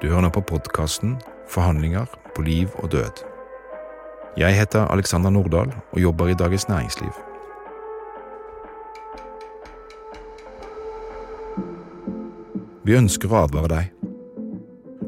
[0.00, 1.18] Du hører nå på podkasten
[1.52, 3.18] Forhandlinger på liv og død.
[4.40, 7.12] Jeg heter Alexander Nordahl og jobber i Dagens Næringsliv.
[12.88, 13.92] Vi ønsker å advare deg.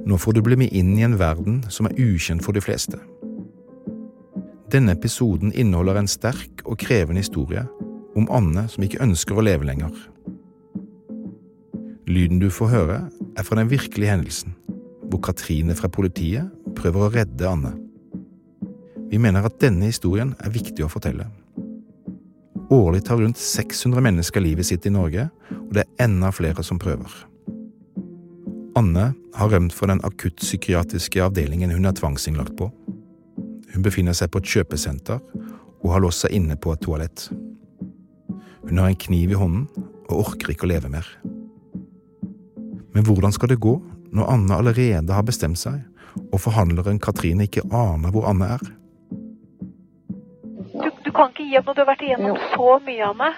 [0.04, 3.00] Nå får du bli med inn i en verden som er ukjent for de fleste.
[4.68, 7.64] Denne episoden inneholder en sterk og krevende historie
[8.12, 9.96] om Anne som ikke ønsker å leve lenger.
[12.12, 13.04] Lyden du får høre,
[13.38, 14.52] er fra den virkelige hendelsen,
[15.12, 17.74] hvor Katrine fra politiet prøver å redde Anne.
[19.12, 21.26] Vi mener at denne historien er viktig å fortelle.
[22.72, 26.80] Årlig tar rundt 600 mennesker livet sitt i Norge, og det er enda flere som
[26.80, 27.12] prøver.
[28.78, 32.70] Anne har rømt fra den akuttpsykiatriske avdelingen hun er tvangsinnlagt på.
[33.72, 35.20] Hun befinner seg på et kjøpesenter
[35.82, 37.26] og har låst seg inne på et toalett.
[38.64, 39.68] Hun har en kniv i hånden
[40.08, 41.04] og orker ikke å leve mer.
[42.92, 43.76] Men hvordan skal det gå
[44.12, 45.80] når Anne allerede har bestemt seg,
[46.32, 48.64] og forhandleren Katrine ikke aner hvor Anne er?
[50.72, 53.32] Du, du kan ikke gi opp når du har vært igjennom så mye, Anne.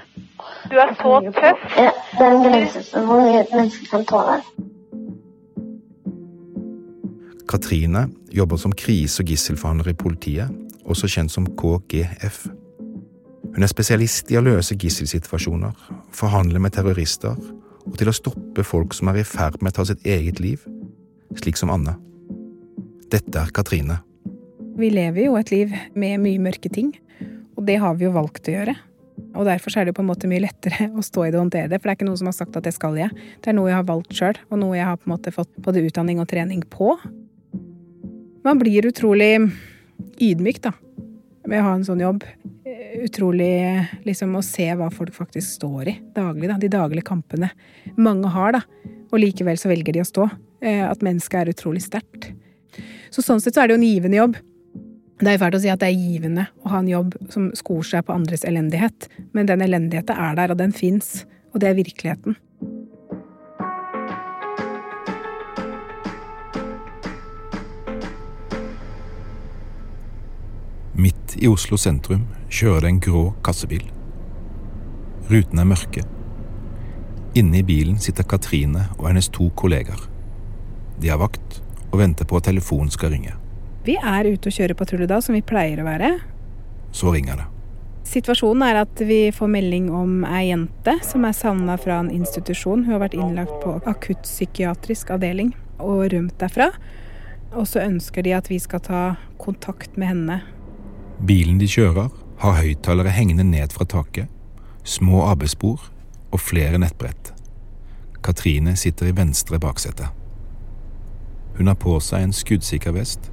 [0.71, 1.65] Du er så tøff.
[1.79, 4.39] Ja, det er en grense for hvor mye et menneske kan tåle.
[7.49, 10.51] Katrine jobber som krise- og gisselforhandler i politiet,
[10.85, 12.47] også kjent som KGF.
[13.55, 15.71] Hun er spesialist i å løse gisselsituasjoner,
[16.11, 17.39] forhandle med terrorister
[17.85, 20.65] og til å stoppe folk som er i ferd med å ta sitt eget liv,
[21.39, 21.97] slik som Anne.
[23.13, 24.01] Dette er Katrine.
[24.75, 26.95] Vi lever jo et liv med mye mørke ting,
[27.55, 28.75] og det har vi jo valgt å gjøre.
[29.35, 31.71] Og derfor er det på en måte mye lettere å stå i det og håndtere
[31.71, 33.13] det, for det er ikke noen som har sagt at det skal jeg.
[33.43, 35.53] Det er noe jeg har valgt sjøl, og noe jeg har på en måte fått
[35.63, 36.95] både utdanning og trening på.
[38.45, 39.33] Man blir utrolig
[40.21, 40.75] ydmyk, da,
[41.47, 42.27] med å ha en sånn jobb.
[42.95, 46.57] Utrolig liksom å se hva folk faktisk står i daglig, da.
[46.63, 47.51] De daglige kampene
[47.99, 48.63] mange har, da.
[49.11, 50.29] Og likevel så velger de å stå.
[50.65, 52.31] At mennesket er utrolig sterkt.
[53.11, 54.39] Så sånn sett så er det jo en givende jobb.
[55.21, 57.51] Det er jo fælt å si at det er givende å ha en jobb som
[57.55, 59.07] skor seg på andres elendighet,
[59.37, 61.23] men den elendigheten er der, og den fins,
[61.55, 62.35] og det er virkeligheten.
[70.99, 73.85] Midt i Oslo sentrum kjører det en grå kassebil.
[75.31, 76.05] Rutene er mørke.
[77.35, 79.99] Inne i bilen sitter Katrine og hennes to kolleger.
[81.03, 81.59] De har vakt
[81.91, 83.35] og venter på at telefonen skal ringe.
[83.85, 86.15] Vi er ute og kjører patrulje da, som vi pleier å være.
[86.95, 87.49] Så ringer det.
[88.09, 92.85] Situasjonen er at vi får melding om ei jente som er savna fra en institusjon.
[92.85, 96.71] Hun har vært innlagt på akuttpsykiatrisk avdeling og rømt derfra.
[97.55, 99.03] Og så ønsker de at vi skal ta
[99.41, 100.39] kontakt med henne.
[101.25, 104.29] Bilen de kjører, har høyttalere hengende ned fra taket,
[104.85, 105.91] små arbeidsbord
[106.33, 107.33] og flere nettbrett.
[108.25, 110.09] Katrine sitter i venstre baksete.
[111.59, 113.31] Hun har på seg en skuddsikker vest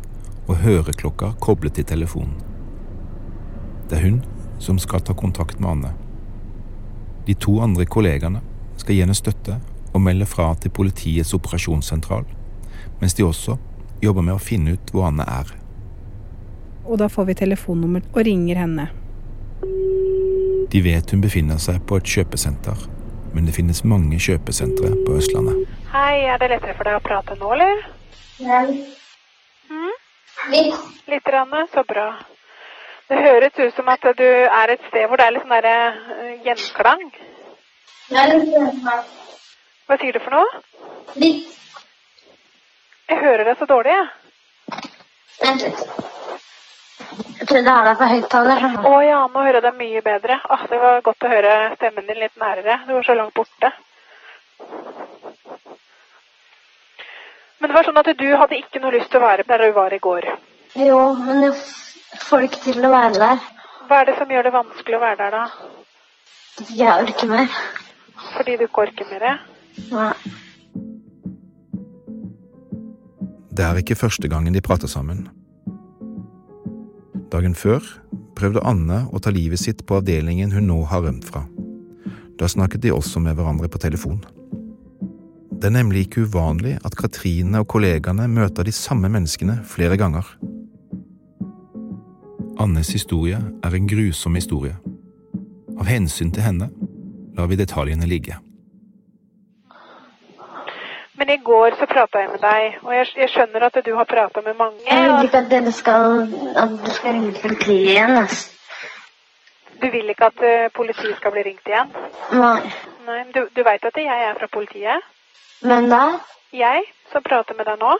[0.48, 2.38] og høreklokka koblet til telefonen.
[3.90, 4.22] Det er hun
[4.62, 5.94] som skal ta kontakt med Anne.
[7.26, 8.42] De to andre kollegaene
[8.78, 9.58] skal gi henne støtte
[9.92, 12.28] og melde fra til politiets operasjonssentral,
[13.02, 13.58] mens de også
[14.02, 15.50] jobber med å finne ut hvor Anne er.
[16.86, 18.88] Og da får vi telefonnummer og ringer henne.
[20.72, 22.86] De vet hun befinner seg på et kjøpesenter,
[23.36, 25.68] men det finnes mange kjøpesentre på Østlandet.
[25.91, 27.81] Hei, er det lettere for deg å prate nå, eller?
[28.41, 28.66] Nei.
[29.72, 29.91] Mm?
[30.53, 32.08] litt Litt, rann, så bra.
[33.12, 35.75] Det høres ut som at du er et sted hvor det er litt sånn derre
[35.91, 37.03] eh, gjenklang.
[38.11, 38.47] Ja, litt.
[38.56, 39.03] men
[39.90, 40.64] Hva sier du for noe?
[41.20, 41.52] Litt.
[43.11, 44.88] Jeg hører deg så dårlig, jeg.
[45.41, 46.11] Vent litt.
[47.11, 48.66] Jeg tror det er der på høyttaler.
[48.87, 50.37] Å ja, nå hører jeg deg mye bedre.
[50.55, 52.78] Åh, det var godt å høre stemmen din litt nærere.
[52.87, 53.72] Du var så langt borte.
[57.59, 59.75] Men det var sånn at du hadde ikke noe lyst til å være der du
[59.75, 60.29] var i går.
[60.81, 61.58] Jo, men jeg
[62.23, 63.43] får det ikke til å være der.
[63.90, 65.43] Hva er det som gjør det vanskelig å være der da?
[66.78, 67.59] Jeg orker mer.
[68.37, 69.28] Fordi du ikke orker mer?
[69.91, 70.08] Ja.
[73.52, 75.28] Det er ikke første gangen de prater sammen.
[77.32, 77.80] Dagen før
[78.36, 81.46] prøvde Anne å ta livet sitt på avdelingen hun nå har rømt fra.
[82.36, 84.20] Da snakket de også med hverandre på telefon.
[85.62, 90.26] Det er nemlig ikke uvanlig at Katrine og kollegaene møter de samme menneskene flere ganger.
[92.60, 94.76] Annes historie er en grusom historie.
[95.80, 96.68] Av hensyn til henne
[97.38, 98.36] lar vi detaljene ligge.
[101.22, 104.08] Men i går så prata jeg med deg, og jeg, jeg skjønner at du har
[104.09, 104.79] prata med mange.
[104.90, 106.23] Jeg vil ikke at dere skal
[106.58, 108.16] At du skal ringe politiet igjen.
[108.18, 108.40] ass.
[109.82, 111.94] du vil ikke at eh, politiet skal bli ringt igjen?
[112.32, 112.72] Nei.
[113.06, 115.06] Nei, men du, du veit at jeg er fra politiet?
[115.62, 116.02] Men da
[116.53, 116.84] Jeg
[117.14, 117.94] som prater med deg nå?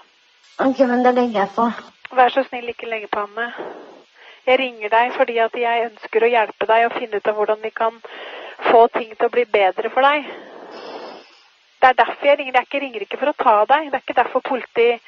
[0.65, 1.69] Ok, men det legger jeg på.
[2.18, 3.51] Vær så snill, ikke legge på, Anne.
[4.50, 7.62] Jeg ringer deg fordi at jeg ønsker å hjelpe deg og finne ut av hvordan
[7.62, 8.01] vi kan
[8.71, 10.25] få ting til å bli bedre for deg.
[11.81, 12.54] Det er derfor jeg ringer.
[12.54, 13.92] Jeg ikke- ringer ikke for å ta deg.
[13.92, 15.00] Det er ikke derfor politi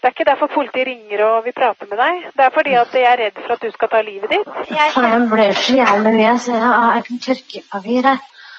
[0.00, 2.32] det er ikke derfor politiet ringer og vil prate med deg.
[2.36, 4.48] Det er fordi at jeg er redd for at du skal ta livet ditt.
[4.70, 8.18] Jeg Faen, jeg blør så jævlig mye, så jeg har ikke tørkepapir her.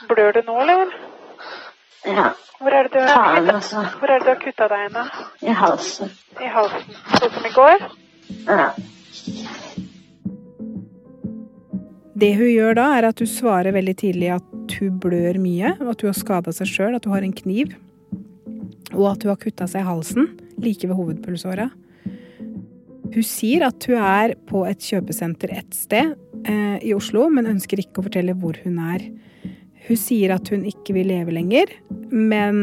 [0.10, 0.92] Blør du nå, eller?
[2.06, 2.28] Ja,
[2.60, 3.75] Hvor er det du har faen altså.
[4.00, 5.04] hvor er det du har kutta deg henne?
[5.42, 6.12] I halsen.
[6.42, 6.96] I halsen.
[7.18, 7.78] Sånn som i går?
[8.48, 8.69] Ja.
[12.21, 16.03] Det hun gjør da, er at hun svarer veldig tidlig at hun blør mye, at
[16.03, 17.71] hun har skada seg sjøl, at hun har en kniv,
[18.94, 20.27] og at hun har kutta seg i halsen,
[20.62, 21.71] like ved hovedpulsåra.
[23.12, 26.13] Hun sier at hun er på et kjøpesenter et sted
[26.45, 29.07] eh, i Oslo, men ønsker ikke å fortelle hvor hun er.
[29.88, 31.74] Hun sier at hun ikke vil leve lenger,
[32.13, 32.62] men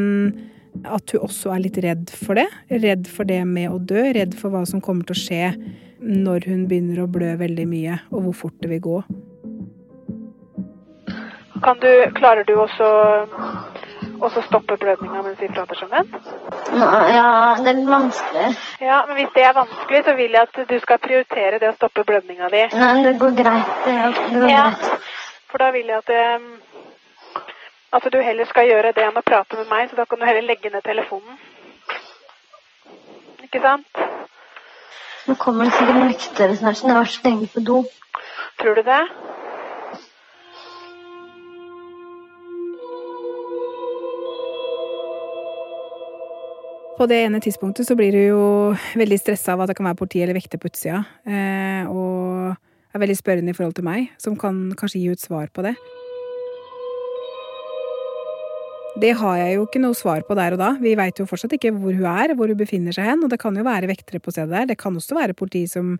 [0.86, 2.46] at hun også er litt redd for det.
[2.70, 5.42] Redd for det med å dø, redd for hva som kommer til å skje
[5.98, 9.00] når hun begynner å blø veldig mye, og hvor fort det vil gå.
[11.64, 12.88] Kan du, klarer du også
[14.20, 16.08] også stoppe blødninga mens vi prater sammen?
[17.14, 18.46] Ja, det er litt vanskelig.
[18.80, 21.76] Ja, men hvis det er vanskelig, så vil jeg at du skal prioritere det å
[21.76, 22.64] stoppe blødninga di.
[22.78, 23.70] Nei, det går greit.
[23.84, 23.96] Det,
[24.34, 24.64] går Ja.
[24.70, 25.06] greit.
[25.50, 26.10] For da vil jeg at,
[27.92, 30.26] at du heller skal gjøre det enn å prate med meg, så da kan du
[30.26, 31.38] heller legge ned telefonen.
[33.42, 34.02] Ikke sant?
[35.28, 37.82] Nå kommer det sikkert vektere snart, så det har vært så lenge på do.
[38.60, 39.02] Tror du det?
[46.98, 48.44] På det ene tidspunktet så blir du jo
[48.98, 52.56] veldig stressa av at det kan være politi eller vekter på utsida, eh, og
[52.90, 55.76] er veldig spørrende i forhold til meg, som kan kanskje gi ut svar på det.
[58.98, 60.72] Det har jeg jo ikke noe svar på der og da.
[60.82, 63.38] Vi veit jo fortsatt ikke hvor hun er, hvor hun befinner seg hen, og det
[63.38, 64.66] kan jo være vektere på stedet der.
[64.72, 65.94] Det kan også være politi som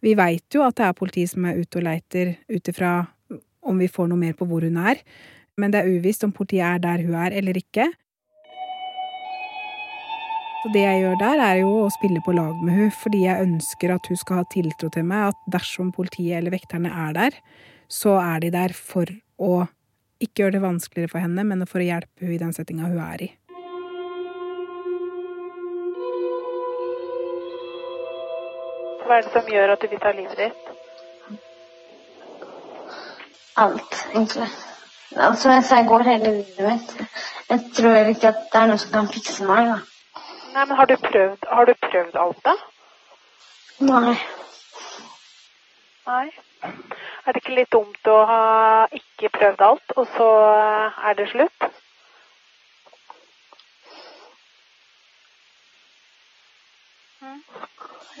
[0.00, 3.04] Vi veit jo at det er politi som er ute og leiter ut ifra
[3.60, 4.96] om vi får noe mer på hvor hun er,
[5.60, 7.84] men det er uvisst om politiet er der hun er eller ikke.
[10.60, 13.46] Så det jeg gjør der, er jo å spille på lag med hun, fordi jeg
[13.46, 17.36] ønsker at hun skal ha tiltro til meg, at dersom politiet eller vekterne er der,
[17.88, 19.08] så er de der for
[19.40, 19.62] å
[20.20, 23.00] ikke gjøre det vanskeligere for henne, men for å hjelpe hun i den settinga hun
[23.00, 23.30] er i.
[29.06, 30.68] Hva er det som gjør at du vil ta livet ditt?
[33.64, 34.50] Alt, egentlig.
[35.16, 36.92] Altså, jeg går, hele livet mitt.
[37.48, 39.80] Jeg tror ikke at det er noe som kan fikse meg, da.
[40.52, 42.54] Nei, men har du prøvd, har du prøvd alt, da?
[43.78, 44.14] Nei.
[46.06, 46.26] Nei.
[47.26, 48.40] Er det ikke litt dumt å ha
[48.98, 50.30] ikke prøvd alt, og så
[51.10, 51.70] er det slutt?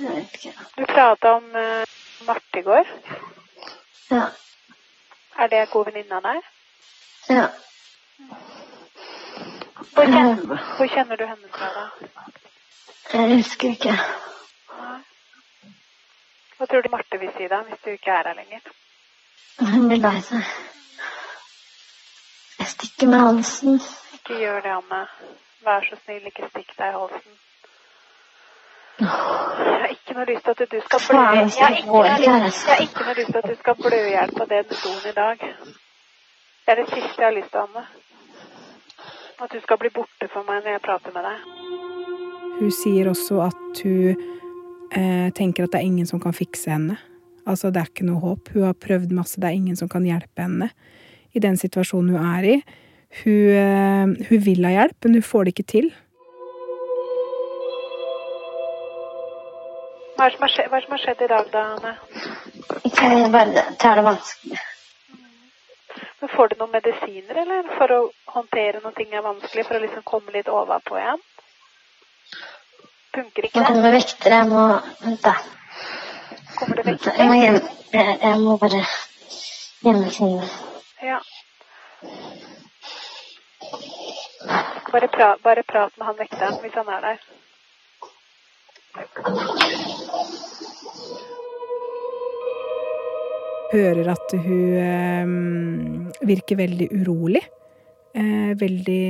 [0.00, 0.52] Jeg vet ikke.
[0.76, 1.82] Du prata om uh,
[2.28, 2.86] Marte i går.
[4.10, 4.22] Ja.
[5.38, 6.46] Er det en god venninne av deg?
[7.28, 7.48] Ja.
[9.94, 11.84] Hvor kjenner, hvor kjenner du henne fra, da?
[13.12, 13.94] Jeg husker ikke.
[16.58, 18.72] Hva tror du Marte vil si da, hvis du ikke er her lenger?
[19.72, 20.50] Hun blir lei seg.
[22.58, 23.80] Jeg stikker med halsen.
[24.18, 25.00] Ikke gjør det, Anne.
[25.64, 27.38] Vær så snill, ikke stikk deg i halsen.
[29.00, 29.08] Jeg
[29.82, 33.32] har ikke noe lyst til at du skal blø Jeg har jeg ikke noe lyst
[33.32, 35.44] til at du skal blø i hjel på det du sto i dag.
[36.64, 37.86] Det er det siste jeg har lyst til, Anne.
[39.40, 41.44] At du skal bli borte for meg når jeg prater med deg.
[42.60, 44.18] Hun sier også at hun
[44.92, 46.98] eh, tenker at det er ingen som kan fikse henne.
[47.48, 48.52] Altså, det er ikke noe håp.
[48.52, 50.68] Hun har prøvd masse, det er ingen som kan hjelpe henne
[51.32, 52.56] i den situasjonen hun er i.
[53.22, 55.90] Hun, eh, hun vil ha hjelp, men hun får det ikke til.
[60.20, 61.94] Hva er det som har skjedd, i dag, da, Anne?
[62.84, 63.64] Ikke bare det.
[63.80, 64.60] tar det vanskelig.
[66.40, 67.66] Får du noen medisiner, eller?
[67.76, 67.96] For å
[68.32, 71.20] håndtere når ting er vanskelig, for å liksom komme litt overpå igjen?
[73.12, 73.66] Funker ikke Nå det?
[73.74, 74.38] kommer vektere.
[74.38, 74.62] Jeg må
[75.02, 75.34] Vent, da.
[76.56, 77.12] Kommer det vekter?
[77.20, 77.58] Jeg må, hjem,
[77.92, 78.80] jeg, jeg må bare
[79.84, 80.48] gjemme kniven.
[81.10, 81.20] Ja.
[84.94, 87.18] Bare, pra, bare prat med han vekteren hvis han er der.
[93.70, 97.42] Hører at hun eh, virker veldig urolig.
[98.18, 99.04] Eh, veldig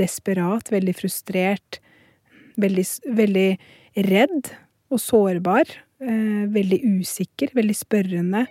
[0.00, 1.80] desperat, veldig frustrert.
[2.60, 2.84] Veldig,
[3.16, 3.48] veldig
[4.10, 4.52] redd
[4.92, 5.72] og sårbar.
[6.04, 8.44] Eh, veldig usikker, veldig spørrende.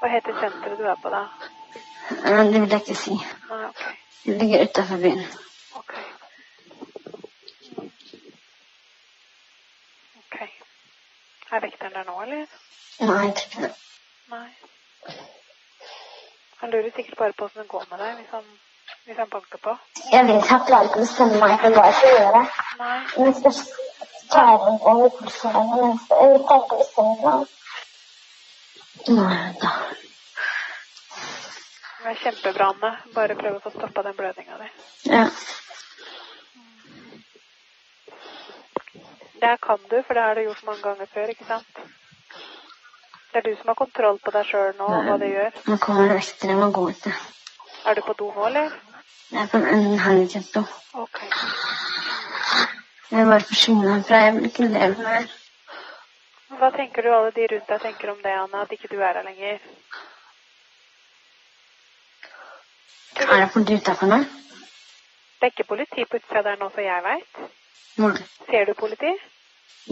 [0.00, 1.26] Hva heter senteret du er på, da?
[2.24, 3.18] Eh, Det vil jeg ikke si.
[3.52, 3.82] Ok.
[4.24, 5.20] Det ligger utafor byen.
[5.76, 5.92] Ok.
[10.22, 10.40] Ok.
[11.52, 12.46] Er vekteren der nå, eller?
[13.00, 13.72] Nei, jeg tror ikke det.
[14.30, 14.48] Nei.
[16.60, 18.44] Han lurer sikkert bare på åssen det går med deg hvis han,
[19.06, 19.76] hvis han banker på.
[20.12, 22.42] Jeg vet jeg klarer ikke å bestemme meg for hva jeg skal gjøre.
[22.82, 22.98] Nei.
[23.16, 23.54] Men jeg skal
[24.34, 25.32] klare over med
[25.72, 27.56] men jeg klarer ikke å bestemme meg.
[29.08, 29.72] Nei da.
[32.00, 32.90] Det er kjempebra, Anne.
[33.16, 34.68] Bare prøv å få stoppa den blødninga di.
[35.10, 35.24] Ja.
[39.40, 41.82] Det kan du, for det har du gjort mange ganger før, ikke sant?
[43.32, 45.58] Det er du som har kontroll på deg sjøl nå, og hva du gjør.
[45.66, 47.06] Nå kommer vektere og går ut.
[47.86, 48.72] Er du på do nå, eller?
[49.30, 50.64] Jeg er på en handikapdo.
[51.04, 51.20] Ok.
[53.10, 54.16] Jeg vil bare forsvinne herfra.
[54.24, 55.30] Jeg vil ikke leve mer.
[56.58, 58.64] Hva tenker du alle de rundt deg tenker om det, Anne?
[58.64, 59.62] At ikke du er her lenger?
[63.20, 64.26] Er det politi utafor meg?
[65.40, 67.42] Det er ikke politi på utsida der nå, så jeg veit.
[68.00, 68.16] Nei.
[68.48, 69.12] Ser du politi?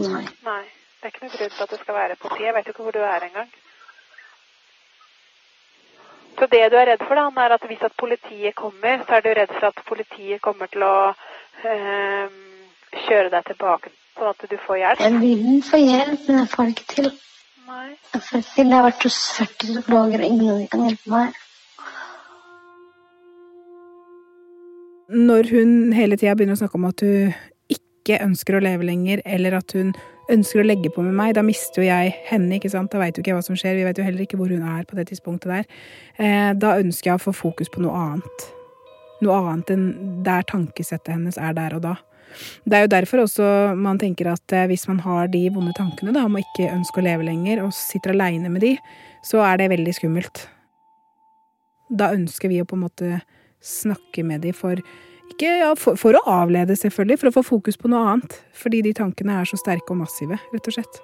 [0.01, 0.25] Nei.
[0.45, 0.61] Nei.
[0.99, 2.45] Det er ikke noe grunn til at det skal være politi.
[2.47, 3.49] Jeg vet jo ikke hvor du er engang.
[6.39, 9.23] Så det du er redd for, da, er at hvis at politiet kommer, så er
[9.25, 12.37] du redd for at politiet kommer til å øh,
[13.07, 15.03] kjøre deg tilbake, sånn at du får hjelp?
[15.03, 17.11] Jeg vil få hjelp, men jeg får det ikke til.
[17.67, 17.89] Nei.
[18.13, 18.43] Jeg.
[18.55, 21.45] Jeg har vært hos 40 psykologer, og ingen kan hjelpe meg.
[25.09, 27.35] Når hun hele tida begynner å snakke om at hun
[28.09, 29.93] ikke ønsker å leve lenger, eller at hun
[30.29, 32.91] ønsker å legge på med meg, da mister jo jeg henne, ikke sant.
[32.93, 34.65] Da veit jo ikke jeg hva som skjer, vi vet jo heller ikke hvor hun
[34.65, 35.79] er på det tidspunktet der.
[36.17, 38.45] Eh, da ønsker jeg å få fokus på noe annet.
[39.25, 39.87] Noe annet enn
[40.25, 41.95] der tankesettet hennes er der og da.
[42.69, 43.47] Det er jo derfor også
[43.77, 47.01] man tenker at eh, hvis man har de vonde tankene da, om å ikke ønske
[47.01, 48.75] å leve lenger, og sitter aleine med de,
[49.25, 50.45] så er det veldig skummelt.
[51.89, 53.21] Da ønsker vi å på en måte
[53.65, 54.77] snakke med de for
[55.29, 58.39] ikke, ja, for, for å avlede, selvfølgelig, for å få fokus på noe annet.
[58.57, 60.99] Fordi de tankene er så sterke og massive, rett og slett.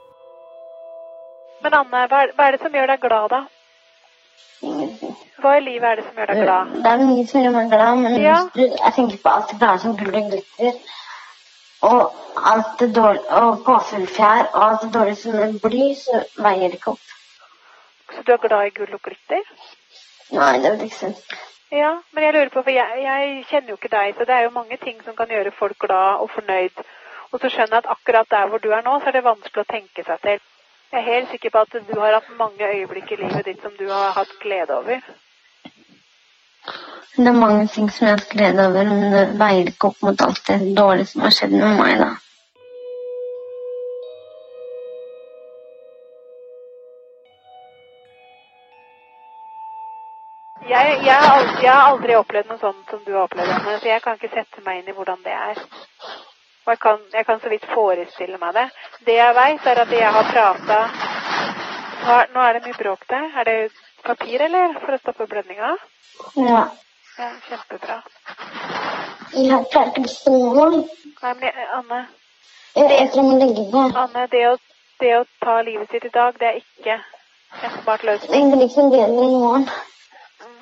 [1.65, 3.46] Men Anne, hva er, hva er det som gjør deg glad, da?
[4.65, 5.15] Ingenting.
[5.41, 6.75] Hva i livet er det som gjør deg glad?
[6.84, 8.36] Det er mye som gjør meg glad, men Ja.
[8.55, 10.77] jeg tenker på alt det bra som gull og glitter.
[11.86, 12.13] Og
[12.51, 16.79] alt det dårlige, og påfuglfjær og alt det dårlige som det blir, så veier det
[16.79, 17.12] ikke opp.
[18.13, 19.44] Så du er glad i gull og glitter?
[20.32, 21.44] Nei, det er ikke eksempel.
[21.75, 24.46] Ja, men jeg lurer på, for jeg, jeg kjenner jo ikke deg, så det er
[24.46, 26.84] jo mange ting som kan gjøre folk glad og fornøyd.
[27.32, 29.65] Og så skjønner jeg at akkurat der hvor du er nå, så er det vanskelig
[29.65, 30.44] å tenke seg til.
[30.94, 33.74] Jeg er helt sikker på at du har hatt mange øyeblikk i livet ditt som
[33.79, 35.01] du har hatt glede over.
[37.17, 40.05] Det er mange ting som jeg har hatt glede over, men det veier ikke opp
[40.08, 42.13] mot alt det dårlige som har skjedd med meg, da.
[50.65, 53.75] Jeg, jeg, har aldri, jeg har aldri opplevd noe sånt som du har opplevd, Anne,
[53.81, 55.60] så jeg kan ikke sette meg inn i hvordan det er.
[56.65, 58.63] Og jeg kan, jeg kan så vidt forestille meg det.
[59.05, 60.79] Det jeg veit, er at jeg har prata
[62.34, 63.29] nå, er- det mye bråk der.
[63.39, 63.57] Er det
[64.03, 64.74] papir, eller?
[64.81, 65.72] For å stoppe blødninga?
[66.41, 66.63] Ja.
[67.19, 68.01] Ja, kjempebra.
[69.36, 70.67] Jeg har ikke å bestemme.
[71.22, 72.05] Nei, men Anne,
[72.75, 73.95] Jeg må legge meg.
[73.95, 74.57] Anne det, å,
[75.00, 77.00] det å ta livet sitt i dag, det er ikke
[77.84, 78.50] smart løsning.
[78.50, 79.69] Det blir liksom bedre i morgen.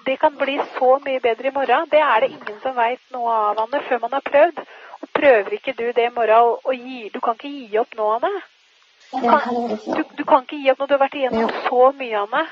[0.06, 1.88] Det kan bli så mye bedre i morgen.
[1.92, 4.60] Det er det ingen som veit noe av, Anne, før man har prøvd.
[5.04, 7.96] Og prøver ikke du det i morgen og, og gi Du kan ikke gi opp
[8.00, 8.34] nå, Anne.
[9.14, 12.20] Du kan- Du, du kan ikke gi opp når du har vært igjennom så mye,
[12.26, 12.44] Anne.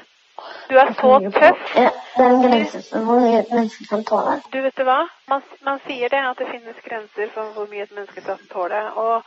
[0.69, 1.75] Du er så tøff.
[1.75, 4.41] Ja, det er en grense for hvor mye et menneske kan tåle.
[4.53, 4.99] Du, vet du hva?
[5.29, 8.79] Man, man sier det, at det finnes grenser for hvor mye et menneske kan tåle.
[8.95, 9.23] Og,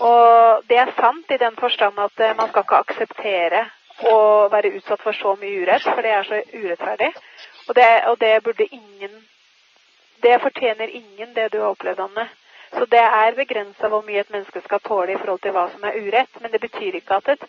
[0.00, 3.66] og det er sant i den forstand at eh, man skal ikke akseptere
[4.08, 7.12] å være utsatt for så mye urett, for det er så urettferdig.
[7.68, 9.16] Og det, og det burde ingen
[10.22, 12.24] Det fortjener ingen, det du har opplevd, Anne.
[12.72, 15.84] Så det er begrensa hvor mye et menneske skal tåle i forhold til hva som
[15.86, 16.40] er urett.
[16.42, 17.44] Men det betyr ikke at et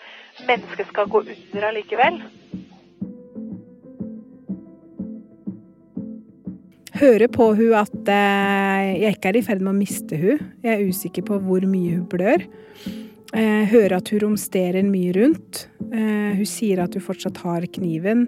[0.48, 2.22] menneske skal gå under allikevel.
[7.00, 10.40] Hører på hun at eh, jeg ikke er i ferd med å miste hun.
[10.64, 12.44] Jeg er usikker på hvor mye hun blør.
[13.34, 15.66] Eh, hører at hun romsterer mye rundt.
[15.90, 18.28] Eh, hun sier at hun fortsatt har kniven.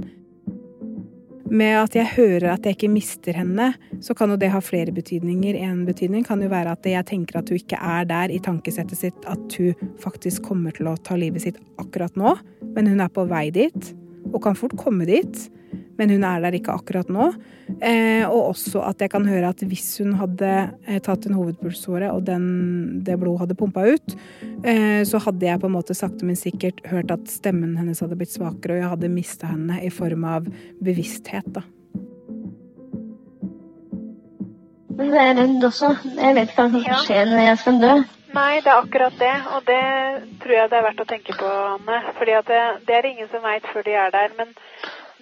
[1.51, 4.93] Med at jeg hører at jeg ikke mister henne, så kan jo det ha flere
[4.95, 5.57] betydninger.
[5.67, 8.99] En betydning kan jo være at jeg tenker at hun ikke er der i tankesettet
[8.99, 12.37] sitt, at hun faktisk kommer til å ta livet sitt akkurat nå,
[12.75, 13.91] men hun er på vei dit,
[14.31, 15.47] og kan fort komme dit
[16.01, 17.27] men hun er der ikke akkurat nå.
[17.77, 20.49] Eh, og også at jeg kan høre at hvis hun hadde
[20.89, 22.47] eh, tatt en hovedpulsåre, og den,
[23.05, 24.15] det blodet hadde pumpa ut,
[24.65, 28.17] eh, så hadde jeg på en måte sakte, men sikkert hørt at stemmen hennes hadde
[28.17, 30.49] blitt svakere, og jeg hadde mista henne i form av
[30.81, 31.63] bevissthet, da.
[34.97, 35.93] Men jeg er redd også.
[36.17, 37.93] Jeg vet ikke hva som skal skje når jeg skal dø.
[38.31, 39.81] Nei, det er akkurat det, og det
[40.39, 41.97] tror jeg det er verdt å tenke på, Anne.
[42.19, 44.35] Fordi det, det, er ingen som veit før de er der.
[44.37, 44.53] Men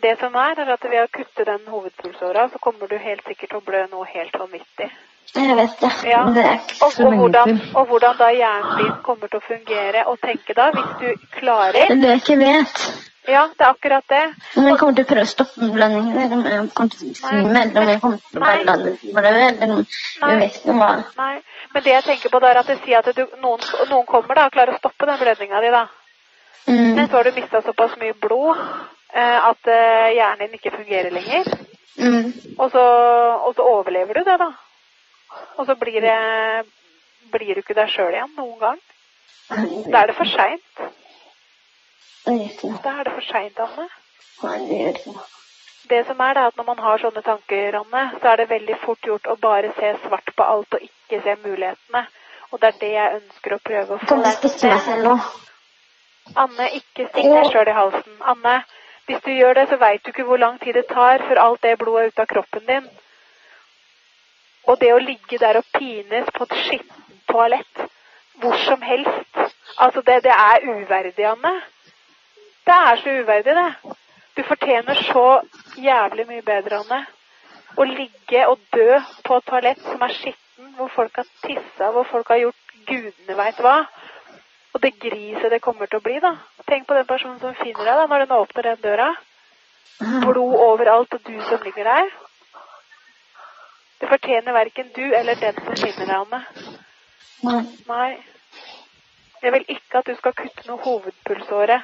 [0.02, 3.54] det som er, er at ved å kutte den hovedpulsåra, så kommer du helt sikkert
[3.54, 4.90] til å blø noe helt vanvittig.
[5.36, 5.92] Jeg vet det.
[6.10, 6.24] Ja.
[6.26, 9.38] Men det er ikke og, så og, hvordan, og hvordan da hjernen din kommer til
[9.38, 12.82] å fungere og tenke da, hvis du klarer Det er det jeg ikke vet.
[13.30, 14.24] Ja, det er akkurat det.
[14.56, 17.62] Men jeg kommer til å prøve å stoppe blødningen, eller jeg kommer til å svime,
[17.62, 20.92] eller jeg kommer til å bare lande det blø, eller jeg vet ikke hva.
[21.20, 21.36] Nei.
[21.74, 24.40] Men det jeg tenker på da, er at det sier at du, noen, noen kommer
[24.40, 25.84] da og klarer å stoppe den blødninga di, da.
[26.66, 26.96] Mm.
[26.96, 28.64] Men så har du mista såpass mye blod
[29.18, 31.50] at eh, hjernen din ikke fungerer lenger.
[32.00, 32.34] Mm.
[32.58, 32.84] Og så,
[33.46, 34.52] og så overlever du det, da.
[35.58, 36.18] Og så blir, det,
[37.32, 38.80] blir du ikke deg sjøl igjen noen gang.
[39.90, 40.86] Da er det for seint.
[42.84, 43.90] Da er det for seint, Anne.
[45.90, 48.50] Det som er, det er at når man har sånne tanker, Anne, så er det
[48.50, 52.04] veldig fort gjort å bare se svart på alt og ikke se mulighetene.
[52.52, 54.06] Og det er det jeg ønsker å prøve å få
[55.06, 55.16] nå?
[56.44, 58.20] Anne, ikke stikk deg sjøl i halsen.
[58.34, 58.56] Anne,
[59.10, 61.64] hvis du gjør det, så veit du ikke hvor lang tid det tar før alt
[61.66, 62.90] det blodet er ute av kroppen din.
[64.70, 67.88] Og det å ligge der og pines på et skittent toalett
[68.40, 69.40] hvor som helst
[69.80, 71.52] Altså, det, det er uverdig, Anne.
[72.68, 73.94] Det er så uverdig, det.
[74.38, 75.26] Du fortjener så
[75.78, 77.00] jævlig mye bedre, Anne.
[77.80, 82.08] Å ligge og dø på et toalett som er skitten, hvor folk har tissa, hvor
[82.12, 83.78] folk har gjort gudene veit hva.
[84.74, 86.34] Og det griset det kommer til å bli, da.
[86.70, 89.10] Tenk på den personen som finner deg da, når den åpner den døra.
[90.00, 92.12] Blod overalt, og du som ligger der.
[94.00, 96.42] Det fortjener verken du eller den som finner deg, Anne.
[97.44, 97.62] Nei.
[97.88, 98.12] Nei.
[99.44, 101.82] Jeg vil ikke at du skal kutte noe hovedpulsåre.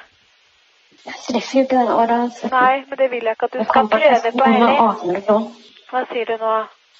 [1.06, 2.22] Jeg treffer jo ikke den åra.
[2.22, 2.48] altså.
[2.52, 4.66] Nei, men det vil jeg ikke at du Jeg skal prøve på noen
[5.12, 5.50] heller.
[5.90, 6.54] Hva sier du nå?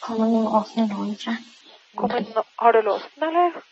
[0.04, 1.38] Kan man åpne lån, tror jeg.
[1.96, 2.44] Kommer?
[2.58, 3.62] Har du låst den, eller?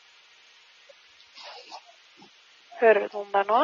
[2.84, 3.58] Hører du noen der nå?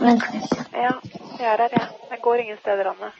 [0.00, 0.52] Vent litt.
[0.72, 0.92] Ja,
[1.36, 1.88] jeg er her, jeg.
[2.08, 3.10] Jeg går ingen steder, Anne.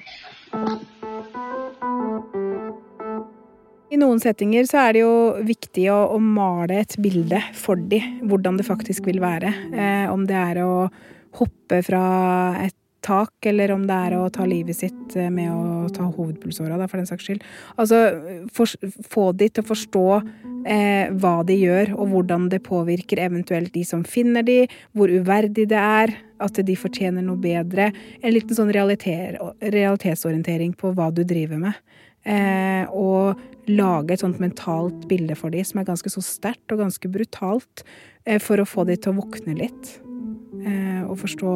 [3.93, 5.12] I noen settinger så er det jo
[5.45, 9.53] viktig å, å male et bilde for de, hvordan det faktisk vil være.
[9.77, 10.73] Eh, om det er å
[11.37, 12.07] hoppe fra
[12.65, 16.79] et tak, eller om det er å ta livet sitt eh, med å ta hovedpulsåra,
[16.88, 17.45] for den saks skyld.
[17.77, 18.03] Altså
[18.55, 18.71] for,
[19.11, 23.85] få de til å forstå eh, hva de gjør, og hvordan det påvirker eventuelt de
[23.87, 24.61] som finner de,
[24.97, 27.91] hvor uverdig det er, at de fortjener noe bedre.
[28.23, 31.79] En liten sånn realiter, realitetsorientering på hva du driver med.
[32.23, 33.38] Eh, og
[33.71, 37.83] lage et sånt mentalt bilde for dem som er ganske så sterkt og ganske brutalt,
[38.27, 39.99] eh, for å få dem til å våkne litt.
[40.62, 41.55] Eh, og forstå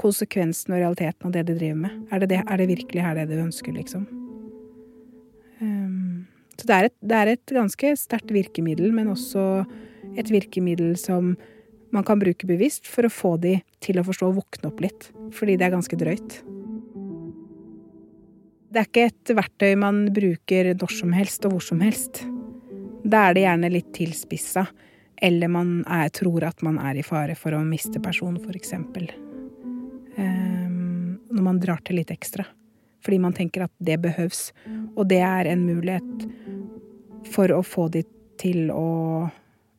[0.00, 2.00] konsekvensen og realiteten av det de driver med.
[2.10, 4.08] Er det, det, er det virkelig her det du ønsker, liksom?
[5.60, 9.64] Um, så det er, et, det er et ganske sterkt virkemiddel, men også
[10.18, 11.34] et virkemiddel som
[11.90, 15.08] man kan bruke bevisst for å få de til å forstå og våkne opp litt.
[15.36, 16.40] Fordi det er ganske drøyt.
[18.70, 22.22] Det er ikke et verktøy man bruker når som helst og hvor som helst.
[23.02, 24.68] Da er det gjerne litt tilspissa,
[25.20, 28.38] eller man er, tror at man er i fare for å miste personen.
[28.38, 29.29] Um,
[30.16, 32.44] når man drar til litt ekstra.
[33.04, 34.52] Fordi man tenker at det behøves.
[34.96, 36.26] Og det er en mulighet
[37.32, 38.04] for å få de
[38.40, 39.30] til å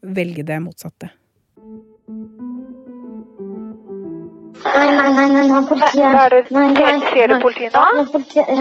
[0.02, 1.12] velge det motsatte.
[4.62, 4.82] Hva
[6.26, 6.48] er det-
[7.14, 7.86] ser du politiet nå?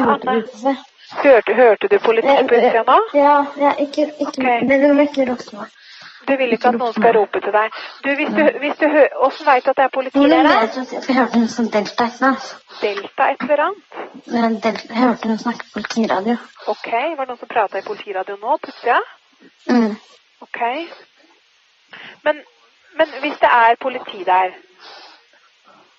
[0.00, 0.76] Hørte
[1.10, 2.98] Hørte, hørte du politiet på utsida nå?
[3.14, 4.66] Ja, ja, ikke, ikke okay.
[4.68, 5.79] Det du må ikke rope meg.
[6.30, 7.78] Du vil ikke at noen skal rope til deg.
[8.04, 10.48] Du, hvis du, hvis du hø Åssen veit du at det er politi der?
[11.08, 12.50] jeg hørte noe sånn Delta et eller annet?
[12.82, 13.98] Delta et eller annet?
[14.30, 16.36] Jeg hørte noen snakke på politiradio.
[16.70, 19.00] Ok, var det noen som prata i politiradio nå på utsida?
[19.66, 19.96] Mm.
[20.46, 20.60] Ok.
[22.24, 22.42] Men,
[23.00, 24.54] men hvis det er politi der,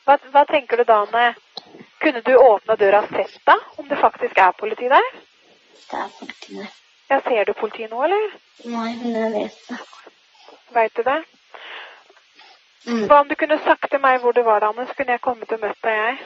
[0.08, 1.34] hva, hva tenker du da, Anne?
[2.02, 5.12] Kunne du åpna døra og sett da, om det faktisk er politi der?
[5.92, 6.78] Det er politi der.
[7.12, 8.30] Ja, Ser du politi nå, eller?
[8.72, 9.80] Nei, men jeg vet det.
[10.74, 11.20] Veit du det?
[12.88, 13.06] Mm.
[13.08, 15.52] Hva om du kunne sagt til meg hvor du var, Anne, så kunne jeg kommet
[15.52, 16.18] og møtt deg, jeg.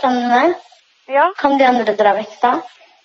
[0.00, 0.56] Kan du det?
[1.08, 2.56] Ja, Kan de andre dra vekk da?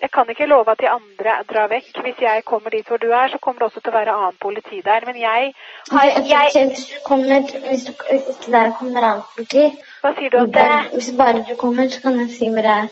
[0.01, 1.89] jeg kan ikke love at de andre drar vekk.
[2.03, 4.39] Hvis jeg kommer dit hvor du er, så kommer det også til å være annet
[4.45, 5.05] politi der.
[5.05, 5.53] Men jeg
[5.91, 9.65] har jeg, Hvis du kommer, hvis du ikke der kommer annet politi,
[10.01, 12.89] Hva sier du at det hvis bare du kommer, så kan jeg si med er.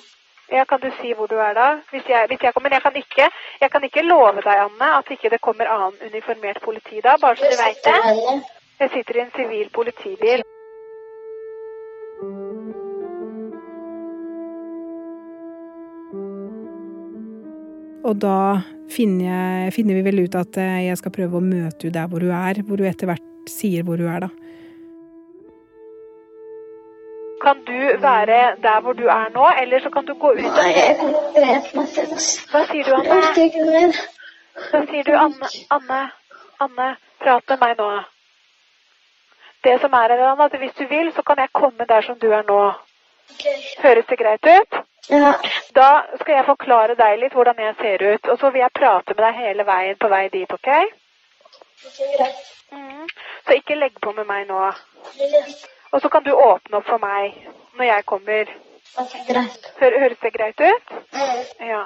[0.51, 1.67] Ja, kan du si hvor du er da?
[1.91, 3.25] Hvis jeg, hvis jeg kommer, jeg kan ikke,
[3.61, 7.37] jeg kan ikke love deg, Anne, at ikke det kommer annen uniformert politi da, bare
[7.37, 7.99] så du vet det.
[8.79, 10.41] Jeg sitter i en sivil politibil.
[18.09, 18.37] Og da
[18.89, 22.09] finner, jeg, finner vi vel ut at eh, jeg skal prøve å møte henne der
[22.09, 24.31] hvor hun er, hvor hun etter hvert sier hvor hun er, da.
[27.49, 30.71] Kan du være der hvor du er nå, eller så kan du gå ut Nei,
[30.75, 32.11] jeg ikke vet meg selv.
[32.51, 33.93] Hva sier du, Anne?
[34.69, 35.49] Hva sier du, Anne?
[35.77, 36.01] Anne,
[36.65, 36.89] Anne,
[37.23, 37.87] prat med meg nå.
[39.65, 42.19] Det som er her, Anne, at hvis du vil, så kan jeg komme der som
[42.21, 42.59] du er nå.
[43.85, 44.79] Høres det greit ut?
[45.09, 45.33] Ja.
[45.79, 45.89] Da
[46.21, 49.25] skal jeg forklare deg litt hvordan jeg ser ut, og så vil jeg prate med
[49.25, 50.71] deg hele veien på vei dit, ok?
[51.89, 52.55] okay greit.
[52.77, 53.09] Mm.
[53.47, 54.61] Så ikke legg på med meg nå.
[55.17, 55.67] Greit.
[55.91, 57.35] Og så kan du åpne opp for meg
[57.77, 58.51] når jeg kommer.
[58.97, 59.69] Ok, greit.
[59.79, 60.95] Hør, høres det greit ut?
[61.13, 61.67] Mm.
[61.69, 61.83] Ja.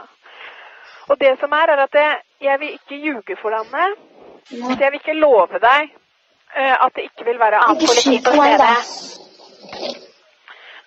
[1.12, 4.80] Og det som er, er at jeg, jeg vil ikke ljuge for deg, Anne.
[4.80, 5.92] Jeg vil ikke love deg
[6.58, 10.00] uh, at det ikke vil være Ikke politi på stedet.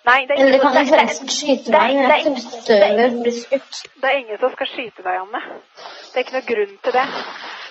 [0.07, 2.11] Nei, det er, Eller ingen, kan det, jeg forresten skyte det, meg det, når
[2.67, 3.79] det, jeg blir skutt?
[4.01, 5.41] det er ingen som skal skyte deg, Anne.
[6.11, 7.07] Det er ikke noe grunn til det.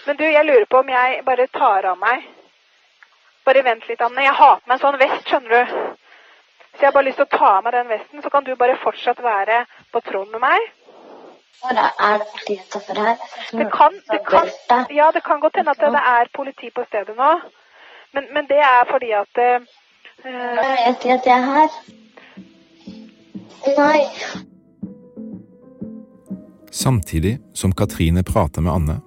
[0.07, 2.27] Men du, jeg lurer på om jeg bare tar av meg
[3.47, 4.25] Bare vent litt, Anne.
[4.27, 5.77] Jeg har på meg en sånn vest, skjønner du.
[6.77, 8.51] Så jeg har bare lyst til å ta av meg den vesten, så kan du
[8.59, 9.63] bare fortsatt være
[9.95, 10.65] på tråden med meg.
[11.63, 13.23] Hvor er det politi utenfor her?
[13.61, 14.51] Det kan, det kan,
[14.93, 17.31] ja, det kan godt hende at det er politi på stedet nå.
[18.17, 19.65] Men, men det er fordi at eh,
[20.25, 21.79] Jeg vet ikke at jeg er her?
[23.77, 24.03] Nei.
[26.73, 28.99] Samtidig som Katrine prater med Anne,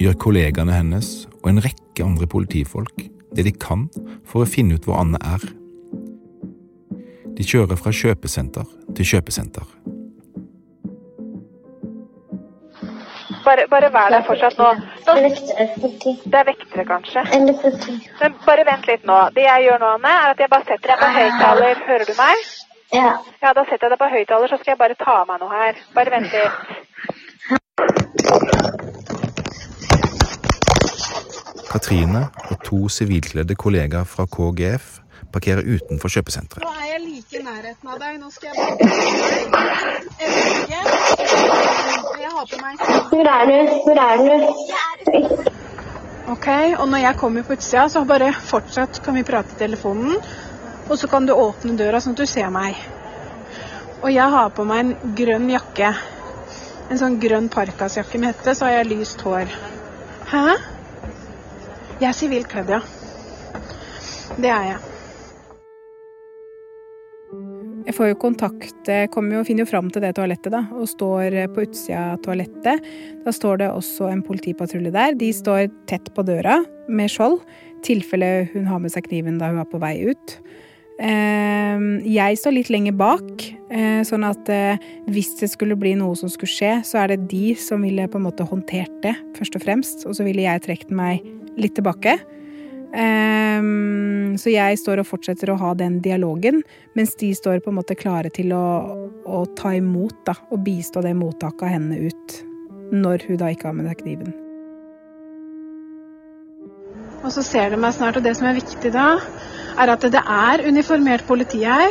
[0.00, 1.10] gjør kollegaene hennes
[1.42, 3.88] og en rekke andre politifolk det de kan
[4.24, 5.42] for å finne ut hvor Anne er.
[7.34, 9.66] De kjører fra kjøpesenter til kjøpesenter.
[13.44, 14.68] bare, bare vær der fortsatt nå.
[15.06, 15.14] nå.
[16.32, 17.20] Det er vektere, kanskje.
[18.20, 19.18] Men bare vent litt nå.
[19.36, 21.74] Det jeg gjør nå, Anne, er at jeg bare setter deg på høyttaler.
[21.90, 22.38] Hører du meg?
[22.94, 23.10] Ja.
[23.42, 25.52] Ja, da setter jeg deg på høyttaler, så skal jeg bare ta av meg noe
[25.54, 25.74] her.
[25.98, 26.52] Bare vent litt.
[31.74, 35.00] Katrine og to sivilkledde kollegaer fra KGF
[35.34, 36.62] parkerer utenfor kjøpesenteret.
[36.62, 38.18] Nå er jeg like i nærheten av deg.
[38.22, 38.74] Nå skal jeg bare.
[42.22, 42.78] Jeg har på meg
[43.10, 43.56] Hvor er du?
[43.88, 44.30] Hvor er du?
[46.34, 50.14] Ok, og når jeg kommer på utsida, så bare fortsatt kan vi prate i telefonen.
[50.86, 52.78] Og så kan du åpne døra sånn at du ser meg.
[54.04, 55.90] Og jeg har på meg en grønn jakke.
[56.92, 59.50] En sånn grønn parkasjakke med hette, så har jeg lyst hår.
[60.30, 60.44] Hæ?
[62.00, 62.80] Jeg er sivilt kledd, ja.
[64.34, 64.82] Det er jeg.
[67.84, 70.88] Jeg får jo kontakt, kommer jo og finner jo fram til det toalettet, da, og
[70.88, 72.86] står på utsida av toalettet.
[73.26, 75.14] Da står det også en politipatrulje der.
[75.20, 79.52] De står tett på døra med skjold, i tilfelle hun har med seg kniven da
[79.52, 80.38] hun er på vei ut.
[80.98, 84.78] Eh, Jeg står litt lenger bak, eh, sånn at eh,
[85.10, 88.20] hvis det skulle bli noe som skulle skje, så er det de som ville på
[88.20, 90.06] en måte håndtert det, først og fremst.
[90.06, 91.20] Og så ville jeg trukket meg
[91.60, 92.18] litt tilbake.
[92.94, 96.60] Um, så jeg står og fortsetter å ha den dialogen,
[96.94, 98.66] mens de står på en måte klare til å,
[99.26, 102.40] å ta imot da, og bistå det mottaket av henne ut.
[102.94, 104.34] Når hun da ikke har med seg kniven.
[107.24, 109.16] Og så ser de meg snart, og det som er viktig da,
[109.80, 111.90] er at det er uniformert politi her.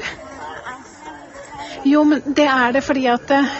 [1.83, 3.55] Jo, men det er det fordi at eh,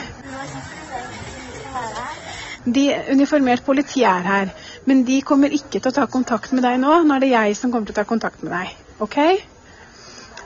[2.63, 4.54] de uniformert politi er her.
[4.86, 7.02] Men de kommer ikke til å ta kontakt med deg nå.
[7.08, 8.72] Nå er det jeg som kommer til å ta kontakt med deg.
[9.04, 9.19] Ok?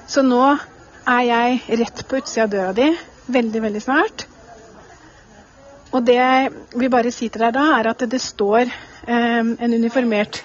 [0.07, 0.41] Så nå
[1.07, 2.91] er jeg rett på utsida av døra di
[3.33, 4.27] veldig, veldig snart.
[5.95, 8.67] Og det jeg vil bare si til deg da, er at det står
[9.07, 10.43] um, en uniformert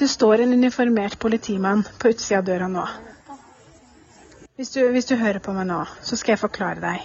[0.00, 2.86] Det står en uniformert politimann på utsida av døra nå.
[4.56, 7.04] Hvis du, hvis du hører på meg nå, så skal jeg forklare deg.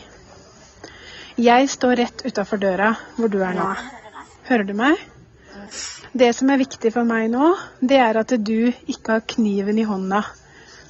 [1.44, 3.68] Jeg står rett utafor døra hvor du er nå.
[4.48, 5.04] Hører du meg?
[6.16, 7.52] Det som er viktig for meg nå,
[7.82, 10.24] det er at du ikke har kniven i hånda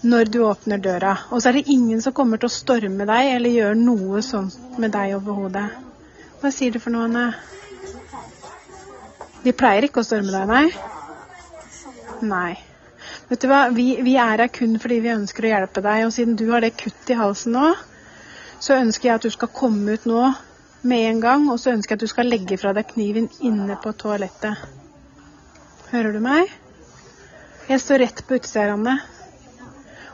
[0.06, 1.16] når du åpner døra.
[1.32, 4.78] Og så er det ingen som kommer til å storme deg eller gjøre noe sånt
[4.82, 5.66] med deg overhodet.
[6.42, 7.26] Hva sier du for noe, Anne?
[9.46, 10.66] De pleier ikke å storme deg, nei?
[12.26, 12.54] Nei.
[13.30, 16.14] Vet du hva, vi, vi er her kun fordi vi ønsker å hjelpe deg, og
[16.14, 17.72] siden du har det kutt i halsen nå,
[18.62, 20.28] så ønsker jeg at du skal komme ut nå
[20.86, 23.78] med en gang, og så ønsker jeg at du skal legge fra deg kniven inne
[23.82, 24.62] på toalettet.
[25.92, 26.52] Hører du meg?
[27.66, 29.00] Jeg står rett på utsida, Ranne.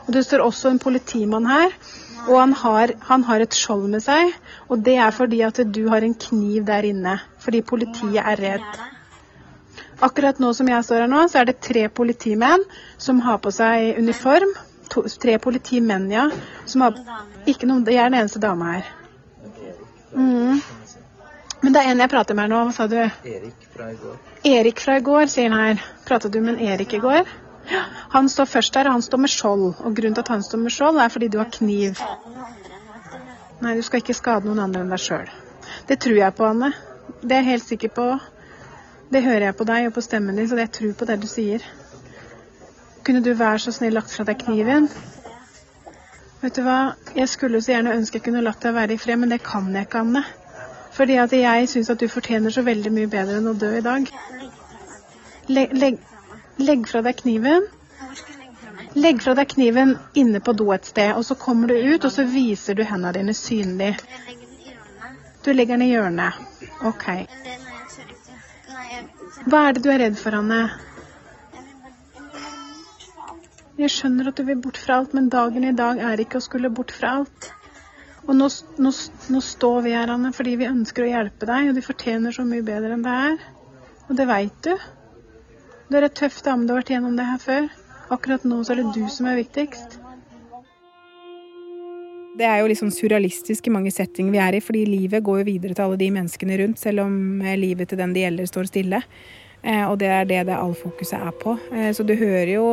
[0.06, 1.74] Og det står også en politimann her,
[2.28, 4.32] og han har, han har et skjold med seg.
[4.70, 8.80] Og det er fordi at du har en kniv der inne, fordi politiet er redd.
[10.02, 12.64] Akkurat nå som jeg står her nå, så er det tre politimenn
[12.98, 14.56] som har på seg uniform.
[14.92, 16.26] To, tre politimenn, ja.
[16.68, 16.98] Som har
[17.48, 19.01] Ikke noen Jeg er den eneste dama her.
[20.14, 20.60] Mm.
[21.62, 22.60] Men det er en jeg prater med her nå.
[22.66, 22.98] Hva sa du?
[22.98, 24.16] Erik fra i går.
[24.50, 25.84] Erik fra i går, sier han her.
[26.08, 27.28] Pratet du med en Erik i går?
[28.12, 29.68] Han står først der, og han står med skjold.
[29.78, 32.02] Og grunnen til at han står med skjold, er fordi du har kniv.
[33.62, 35.30] Nei, du skal ikke skade noen andre enn deg sjøl.
[35.86, 36.72] Det tror jeg på, Anne.
[37.22, 38.08] Det er jeg helt sikker på.
[39.12, 41.28] Det hører jeg på deg og på stemmen din, så jeg tror på det du
[41.30, 41.62] sier.
[43.06, 44.90] Kunne du være så snill lagt fra deg kniven?
[46.42, 49.20] Vet du hva, jeg skulle så gjerne ønske jeg kunne latt deg være i fred,
[49.22, 50.24] men det kan jeg ikke, Anne.
[50.92, 53.84] Fordi at jeg syns at du fortjener så veldig mye bedre enn å dø i
[53.84, 54.10] dag.
[55.48, 56.00] Legg, legg,
[56.58, 57.68] legg fra deg kniven.
[58.98, 62.10] Legg fra deg kniven inne på do et sted, og så kommer du ut, og
[62.12, 63.94] så viser du hendene dine synlig.
[65.46, 66.42] Du legger den i hjørnet.
[66.90, 67.06] OK.
[69.46, 70.66] Hva er det du er redd for, Anne?
[73.82, 76.44] Jeg skjønner at du vil bort fra alt, men dagen i dag er ikke å
[76.44, 77.48] skulle bort fra alt.
[78.28, 78.46] Og nå,
[78.78, 78.92] nå,
[79.34, 82.44] nå står vi her, Anne, fordi vi ønsker å hjelpe deg, og du fortjener så
[82.46, 83.42] mye bedre enn det er.
[84.06, 84.76] Og det veit du.
[85.90, 87.66] Du er ei tøff dame, du har vært gjennom det her før.
[88.14, 89.98] Akkurat nå så er det du som er viktigst.
[92.38, 95.42] Det er jo litt sånn surrealistisk i mange settinger vi er i, fordi livet går
[95.42, 98.48] jo videre til alle de menneskene rundt, selv om eh, livet til den det gjelder,
[98.48, 99.02] står stille.
[99.62, 101.54] Eh, og det er det det all fokuset er på.
[101.70, 102.66] Eh, så du hører jo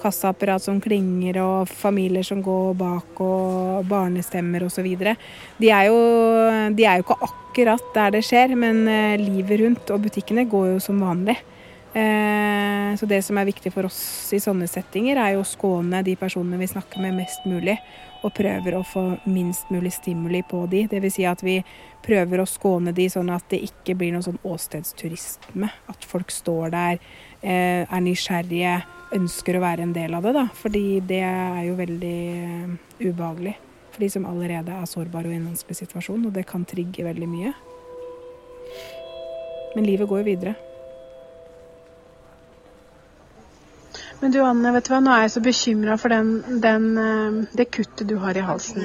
[0.00, 4.88] kassaapparat som klinger, og familier som går bak, og barnestemmer osv.
[4.96, 5.12] De,
[5.68, 5.90] er
[6.72, 8.86] de er jo ikke akkurat der det skjer, men
[9.20, 11.36] livet rundt og butikkene går jo som vanlig.
[11.90, 13.98] Så det som er viktig for oss
[14.34, 17.74] i sånne settinger, er jo å skåne de personene vi snakker med mest mulig
[18.20, 20.84] og prøver å få minst mulig stimuli på de.
[20.90, 21.14] Dvs.
[21.16, 21.56] Si at vi
[22.04, 25.70] prøver å skåne de sånn at det ikke blir noe sånn åstedsturisme.
[25.90, 27.00] At folk står der,
[27.42, 30.32] eh, er nysgjerrige, ønsker å være en del av det.
[30.32, 30.48] da.
[30.52, 33.56] Fordi det er jo veldig eh, ubehagelig
[33.90, 36.26] for de som allerede er sårbare og i en vanskelig situasjon.
[36.26, 37.54] Og det kan trigge veldig mye.
[39.76, 40.69] Men livet går jo videre.
[44.20, 47.38] Men du Anne, vet du hva, nå er jeg så bekymra for den, den, eh,
[47.56, 48.84] det kuttet du har i halsen.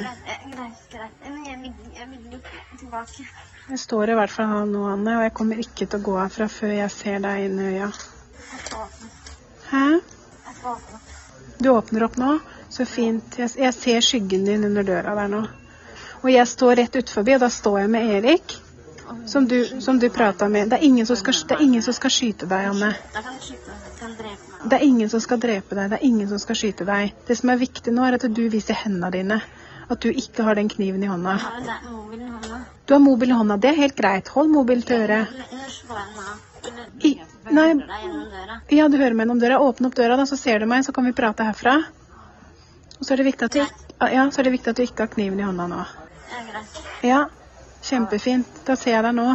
[3.70, 6.18] Jeg står i hvert fall her nå, Anne, og jeg kommer ikke til å gå
[6.22, 7.92] herfra før jeg ser deg inn i øya.
[9.72, 9.86] Hæ?
[11.60, 12.38] Du åpner opp nå?
[12.70, 13.40] Så fint.
[13.40, 15.42] Jeg, jeg ser skyggen din under døra der nå.
[16.22, 18.56] Og jeg står rett utenfor, og da står jeg med Erik.
[19.30, 20.70] Som du, som du prata med.
[20.70, 22.94] Det er, ingen som skal, det er ingen som skal skyte deg, Anne.
[24.66, 27.14] Det er ingen som skal drepe deg, det er ingen som skal skyte deg.
[27.28, 29.40] Det som er viktig nå, er at du viser hendene dine.
[29.86, 31.36] At du ikke har den kniven i hånda.
[32.86, 33.60] Du har mobil i hånda.
[33.62, 34.32] Det er helt greit.
[34.34, 35.30] Hold mobil til øret.
[37.06, 37.12] I,
[37.54, 37.68] nei,
[38.74, 39.62] ja, du hører meg gjennom døra.
[39.62, 41.76] Åpne opp døra, da, så ser du meg, så kan vi prate herfra.
[42.98, 43.82] Og så er det viktig at du,
[44.16, 45.84] ja, så er det viktig at du ikke har kniven i hånda nå.
[47.06, 47.28] Ja,
[47.86, 48.64] kjempefint.
[48.66, 49.28] Da ser jeg deg nå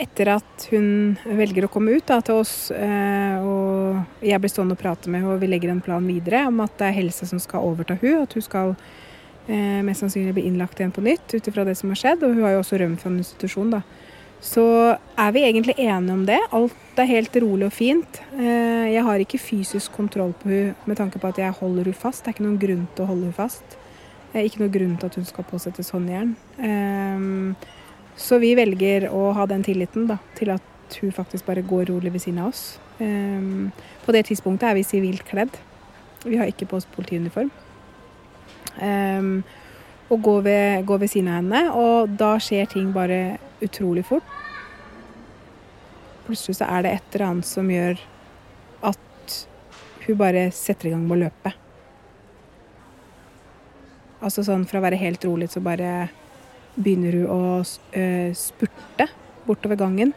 [0.00, 4.76] etter at hun velger å komme ut da, til oss, eh, og jeg blir stående
[4.76, 7.28] og prate med henne, og vi legger en plan videre om at det er helse
[7.28, 8.72] som skal overta hun, at hun skal
[9.48, 12.34] eh, mest sannsynlig bli innlagt igjen på nytt ut ifra det som har skjedd, og
[12.34, 13.82] hun har jo også rømt fra en institusjon, da.
[14.42, 14.64] Så
[14.98, 16.40] er vi egentlig enige om det.
[16.50, 18.18] Alt er helt rolig og fint.
[18.34, 21.94] Eh, jeg har ikke fysisk kontroll på hun med tanke på at jeg holder hun
[21.94, 22.24] fast.
[22.24, 23.78] Det er ikke noen grunn til å holde hun fast.
[24.32, 26.34] Det er Ikke noen grunn til at hun skal påsettes håndjern.
[28.16, 32.12] Så vi velger å ha den tilliten da, til at hun faktisk bare går rolig
[32.12, 32.78] ved siden av oss.
[32.98, 33.72] Um,
[34.04, 35.56] på det tidspunktet er vi sivilt kledd.
[36.24, 37.50] Vi har ikke på oss politiuniform.
[38.78, 39.42] Um,
[40.12, 44.26] og går ved, går ved siden av henne, og da skjer ting bare utrolig fort.
[46.26, 48.00] Plutselig så er det et eller annet som gjør
[48.92, 49.38] at
[50.04, 51.54] hun bare setter i gang med å løpe.
[54.22, 56.10] Altså sånn fra å være helt rolig så bare
[56.74, 59.08] begynner hun å uh, spurte
[59.46, 60.12] bortover gangen.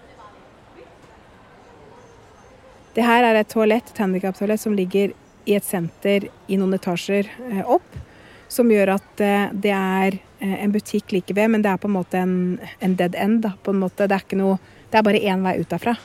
[2.95, 5.11] Det her er et toalett, et handikaptoalett, som ligger
[5.45, 7.99] i et senter i noen etasjer uh, opp.
[8.47, 11.95] Som gjør at uh, det er en butikk like ved, men det er på en
[11.95, 12.35] måte en,
[12.83, 13.41] en dead end.
[13.47, 14.07] Da, på en måte.
[14.07, 14.59] Det, er noe,
[14.91, 15.95] det er bare én vei ut derfra.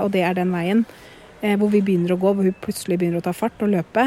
[0.00, 0.84] og det er den veien
[1.60, 4.06] hvor vi begynner å gå, hvor hun plutselig begynner å ta fart og løpe.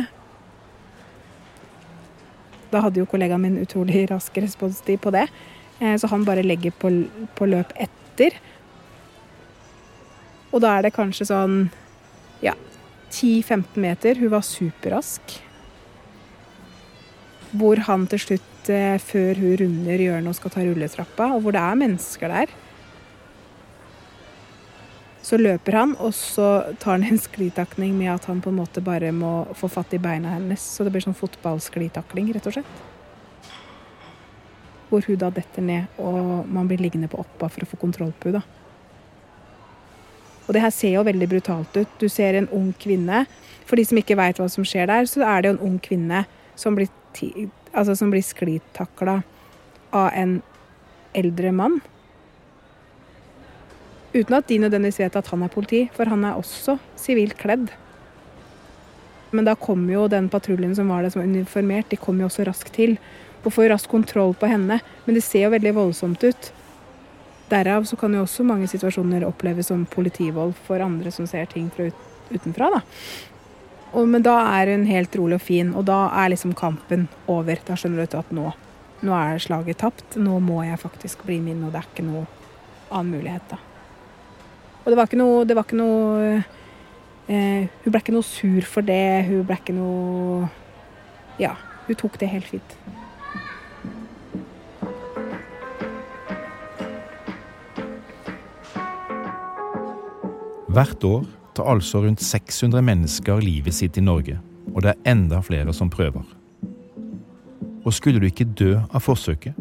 [2.71, 5.27] Da hadde jo kollegaen min utrolig rask responstid på det,
[5.79, 6.91] eh, så han bare legger på,
[7.37, 8.35] på løp etter.
[10.51, 11.57] Og da er det kanskje sånn
[12.43, 12.55] ja,
[13.11, 14.19] 10-15 meter.
[14.19, 15.37] Hun var superrask.
[17.57, 21.55] Hvor han til slutt, eh, før hun runder hjørnet og skal ta rulletrappa, og hvor
[21.55, 22.55] det er mennesker der,
[25.27, 28.83] så løper han, og så tar han en sklitakning med at han på en måte
[28.83, 30.63] bare må få fatt i beina hennes.
[30.63, 32.77] Så det blir sånn fotballsklitakling, rett og slett.
[34.87, 38.13] Hvor hun da detter ned, og man blir liggende på oppa for å få kontroll
[38.15, 38.45] på henne.
[40.47, 41.97] Og det her ser jo veldig brutalt ut.
[41.99, 43.25] Du ser en ung kvinne.
[43.67, 45.75] For de som ikke veit hva som skjer der, så er det jo en ung
[45.83, 46.23] kvinne
[46.55, 46.87] som blir,
[47.73, 49.17] altså som blir sklitakla
[49.91, 50.37] av en
[51.19, 51.81] eldre mann.
[54.17, 57.69] Uten at de nødvendigvis vet at han er politi, for han er også sivilt kledd.
[59.35, 62.31] Men da kommer jo den patruljen som var der som var uniformert, de kommer jo
[62.31, 62.97] også raskt til.
[63.43, 64.79] Og får raskt kontroll på henne.
[65.05, 66.49] Men det ser jo veldig voldsomt ut.
[67.51, 71.69] Derav så kan jo også mange situasjoner oppleves som politivold for andre som ser ting
[71.71, 72.01] fra ut,
[72.33, 72.71] utenfra.
[72.73, 72.81] da.
[73.93, 77.61] Og, men da er hun helt rolig og fin, og da er liksom kampen over.
[77.69, 78.49] Da skjønner du at nå,
[79.07, 80.19] nå er slaget tapt.
[80.19, 82.25] Nå må jeg faktisk bli min, og det er ikke noe
[82.89, 83.61] annen mulighet, da.
[84.87, 86.27] Og det var ikke noe, det var ikke noe
[87.27, 89.25] eh, Hun ble ikke noe sur for det.
[89.27, 90.47] Hun ble ikke noe
[91.41, 91.57] Ja,
[91.89, 92.77] hun tok det helt fint.
[100.71, 104.39] Hvert år tar altså rundt 600 mennesker livet sitt i Norge,
[104.71, 106.23] og det er enda flere som prøver.
[107.83, 109.57] Og skulle du ikke dø av forsøket,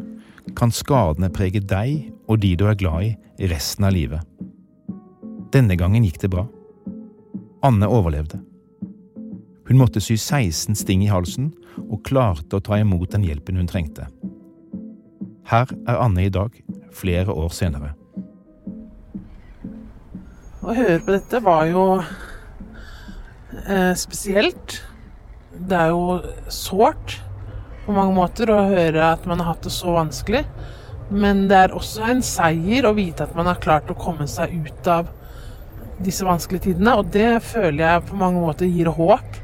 [0.55, 4.23] kan skadene prege deg og de du er glad i resten av livet.
[5.55, 6.47] Denne gangen gikk det bra.
[7.67, 8.41] Anne overlevde.
[9.67, 11.51] Hun måtte sy 16 sting i halsen
[11.87, 14.07] og klarte å ta imot den hjelpen hun trengte.
[15.47, 16.55] Her er Anne i dag,
[16.95, 17.93] flere år senere.
[20.67, 24.81] Å høre på dette var jo eh, spesielt.
[25.55, 26.19] Det er jo
[26.51, 27.21] sårt
[27.87, 30.43] på mange måter å høre at man har hatt det så vanskelig.
[31.11, 34.55] Men det er også en seier å vite at man har klart å komme seg
[34.67, 35.11] ut av
[36.03, 36.97] disse vanskelige tidene.
[36.99, 39.43] Og det føler jeg på mange måter gir håp.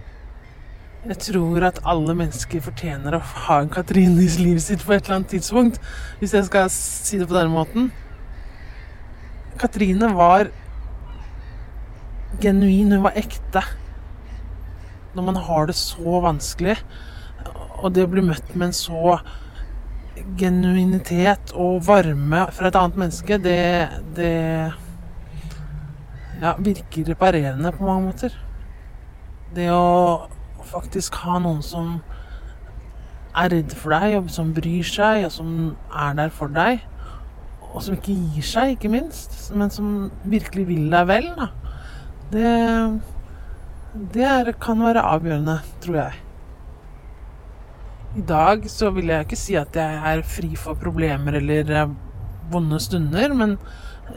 [1.03, 5.03] Jeg tror at alle mennesker fortjener å ha en Katrine i livet sitt på et
[5.03, 5.81] eller annet tidspunkt,
[6.21, 7.89] hvis jeg skal si det på denne måten.
[9.59, 10.53] Katrine var
[12.43, 13.65] genuin, hun var ekte.
[15.13, 16.79] Når man har det så vanskelig,
[17.83, 19.17] og det å bli møtt med en så
[20.39, 24.33] genuinitet og varme fra et annet menneske, det, det
[26.43, 28.37] ja, virker reparerende på mange måter.
[29.57, 30.29] Det å
[30.73, 31.99] faktisk ha noen som
[33.37, 35.53] er redd for deg, og som bryr seg, og som
[35.89, 36.85] er der for deg.
[37.73, 41.29] Og som ikke gir seg, ikke minst, men som virkelig vil deg vel.
[41.39, 41.49] da
[42.33, 43.01] det,
[44.15, 46.21] det er, kan være avgjørende, tror jeg.
[48.13, 51.95] I dag så vil jeg ikke si at jeg er fri for problemer eller eh,
[52.53, 53.55] vonde stunder, men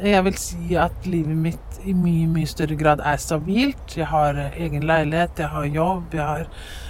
[0.04, 3.96] jeg vil si at livet mitt i mye, mye større grad er stabilt.
[3.96, 6.44] Jeg har egen leilighet, jeg har jobb, jeg har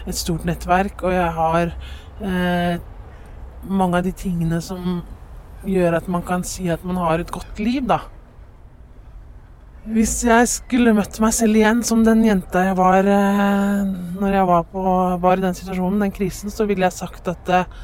[0.07, 1.75] et stort nettverk, og jeg har
[2.25, 2.81] eh,
[3.69, 5.03] mange av de tingene som
[5.65, 8.01] gjør at man kan si at man har et godt liv, da.
[9.85, 13.83] Hvis jeg skulle møtt meg selv igjen som den jenta jeg var eh,
[14.17, 14.81] når jeg var, på,
[15.21, 17.75] var, i den situasjonen, den krisen, så ville jeg sagt at eh,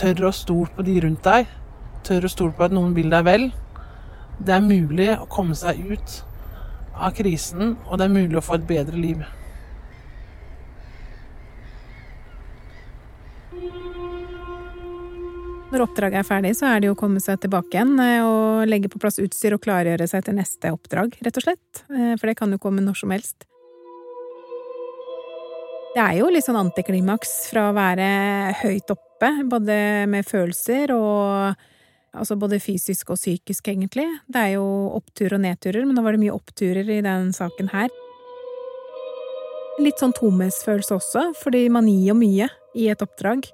[0.00, 1.50] tør å stole på de rundt deg.
[2.08, 3.44] Tør å stole på at noen vil deg vel.
[4.40, 6.16] Det er mulig å komme seg ut
[6.96, 9.20] av krisen, og det er mulig å få et bedre liv.
[15.76, 18.62] Når oppdraget er ferdig, så er det jo å komme seg tilbake igjen eh, og
[18.64, 21.82] legge på plass utstyr og klargjøre seg til neste oppdrag, rett og slett.
[21.92, 23.44] Eh, for det kan jo komme når som helst.
[25.92, 28.08] Det er jo litt sånn antiklimaks fra å være
[28.62, 31.64] høyt oppe, både med følelser og
[32.16, 34.06] Altså både fysisk og psykisk, egentlig.
[34.32, 34.64] Det er jo
[34.96, 37.90] opptur og nedturer, men nå var det mye oppturer i den saken her.
[39.84, 43.44] Litt sånn tomhetsfølelse også, fordi man gir jo mye i et oppdrag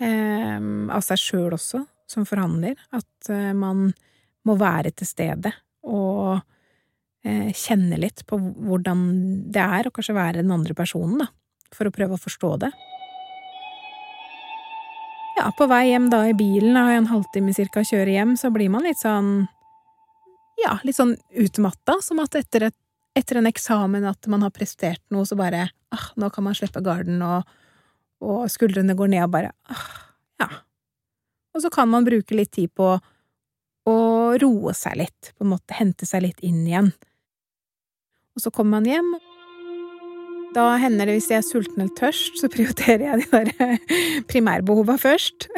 [0.00, 3.90] eh, av seg sjøl også, som forhandler, at eh, man
[4.48, 5.52] må være til stede
[5.88, 6.38] og
[7.24, 9.02] eh, kjenne litt på hvordan
[9.52, 11.28] det er å kanskje være den andre personen, da,
[11.74, 12.72] for å prøve å forstå det.
[15.38, 18.34] Ja, på vei hjem da i bilen, har jeg en halvtime cirka å kjøre hjem,
[18.40, 19.46] så blir man litt sånn
[20.58, 22.76] ja, litt sånn utmatta, som at etter, et,
[23.14, 26.82] etter en eksamen at man har prestert noe, så bare ah, nå kan man slippe
[26.84, 27.46] garden og
[28.24, 29.86] og skuldrene går ned og bare ah,
[30.42, 30.48] ja.
[31.54, 32.96] Og så kan man bruke litt tid på
[33.88, 33.98] å
[34.38, 36.92] roe seg litt, på en måte hente seg litt inn igjen.
[38.36, 39.08] Og så kommer man hjem.
[40.54, 43.80] Da hender det hvis jeg er sulten eller tørst, så prioriterer jeg de der
[44.30, 45.48] primærbehova først.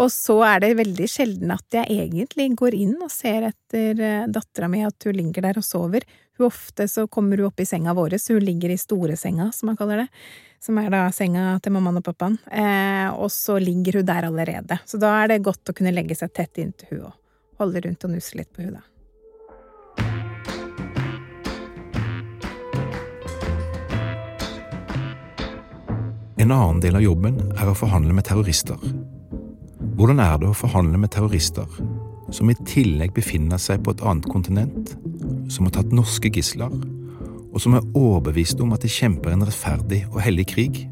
[0.00, 4.28] og så er det veldig sjelden at jeg egentlig går inn og ser etter eh,
[4.32, 6.06] dattera mi, at hun ligger der og sover.
[6.38, 9.80] Hun ofte så kommer hun opp i senga vår, hun ligger i storesenga, som man
[9.80, 10.08] kaller det
[10.60, 14.80] som er da senga til mammaen og pappaen, eh, og så ligger hun der allerede.
[14.86, 17.18] Så da er det godt å kunne legge seg tett inntil hun og
[17.62, 18.84] holde rundt og nusse litt på hun da.
[26.38, 28.78] En annen del av jobben er å forhandle med terrorister.
[29.98, 31.66] Hvordan er det å forhandle med terrorister
[32.30, 34.94] som i tillegg befinner seg på et annet kontinent,
[35.50, 36.70] som har tatt norske gisler,
[37.52, 40.84] og som er overbevist om at de kjemper en rettferdig og hellig krig.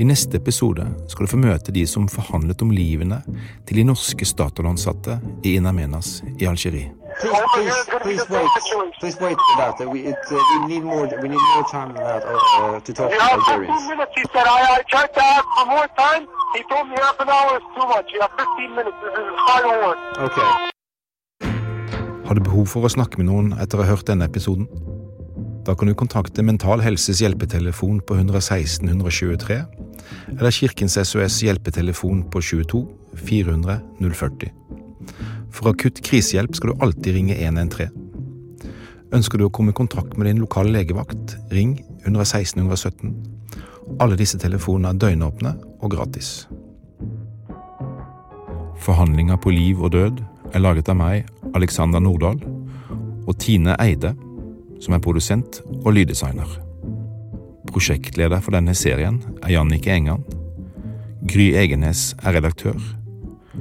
[0.00, 3.18] I neste episode skal du få møte de som forhandlet om livene
[3.68, 6.94] til de norske Statoil-ansatte i In Amenas i Algerie.
[7.20, 8.48] Please, please, please wait.
[9.00, 9.76] Please wait for that.
[9.92, 11.06] We, it, uh, we need more.
[11.22, 14.46] We need more time than uh, to talk You to have 15 minutes, he said.
[14.46, 16.26] I, I tried to ask for more time.
[16.56, 18.06] He told me half an hour is too much.
[18.14, 18.96] You have 15 minutes.
[19.04, 19.98] This is his final word.
[20.26, 20.50] Okay.
[22.26, 24.70] Har du behov for å snakke med noen etter å ha hørt denne episoden?
[25.66, 29.58] Da kan du kontakte Mental Helses hjelpetelefon på 116 123,
[30.38, 32.80] eller Kirkens SOS hjelpetelefon på 22
[33.16, 34.52] 400 040.
[35.50, 37.90] For akutt krisehjelp skal du alltid ringe 113.
[39.12, 41.74] Ønsker du å komme i kontakt med din lokale legevakt, ring
[42.06, 43.14] 116 117.
[44.00, 46.46] Alle disse telefonene er døgnåpne og gratis.
[48.80, 50.22] Forhandlinger på liv og død
[50.54, 51.26] er laget av meg,
[51.58, 52.38] Alexander Nordahl,
[53.26, 54.14] og Tine Eide,
[54.80, 56.48] som er produsent og lyddesigner.
[57.70, 60.24] Prosjektleder for denne serien er Jannike Engan.
[61.30, 62.78] Gry Egenes er redaktør.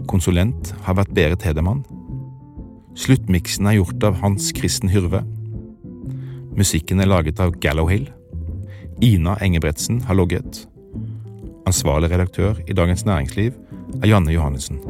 [0.10, 1.84] Konsulent har vært Berit Hedemann.
[2.98, 5.22] Sluttmiksen er gjort av Hans Kristen Hyrve.
[6.58, 8.10] Musikken er laget av Gallowhill.
[9.06, 10.66] Ina Engebretsen har logget.
[11.70, 13.54] Ansvarlig redaktør i Dagens Næringsliv
[14.02, 14.82] er Janne Johannessen.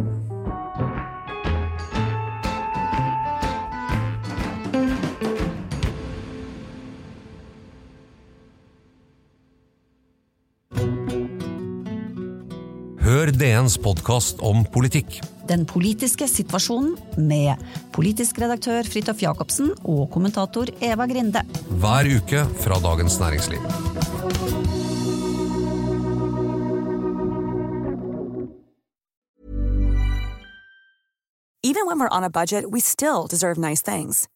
[13.39, 15.21] DNs podkast om politikk.
[15.47, 17.61] Den politiske situasjonen med
[17.95, 21.45] politisk redaktør Fridtjof Jacobsen og kommentator Eva Grinde.
[21.79, 23.63] Hver uke fra Dagens Næringsliv.
[31.63, 34.27] Even when we're on a budget, we still deserve nice things.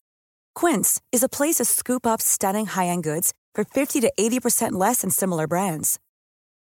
[0.56, 5.02] Quince is a place to scoop up stunning high-end goods for 50 to 80% less
[5.02, 6.00] than similar brands.